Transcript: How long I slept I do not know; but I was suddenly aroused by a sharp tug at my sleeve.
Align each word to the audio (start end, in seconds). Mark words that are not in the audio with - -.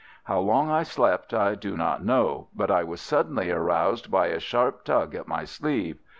How 0.23 0.39
long 0.39 0.71
I 0.71 0.81
slept 0.81 1.31
I 1.31 1.53
do 1.53 1.77
not 1.77 2.03
know; 2.03 2.47
but 2.55 2.71
I 2.71 2.83
was 2.83 2.99
suddenly 3.01 3.51
aroused 3.51 4.09
by 4.09 4.29
a 4.29 4.39
sharp 4.39 4.83
tug 4.83 5.13
at 5.13 5.27
my 5.27 5.43
sleeve. 5.45 5.99